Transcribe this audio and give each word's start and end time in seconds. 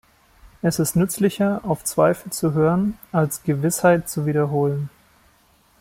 Es 0.63 0.79
ist 0.79 0.95
nützlicher, 0.95 1.59
auf 1.63 1.83
Zweifel 1.83 2.31
zu 2.31 2.53
hören, 2.53 2.97
als 3.11 3.43
Gewissheiten 3.43 4.07
zu 4.07 4.25
wiederholen. 4.25 4.89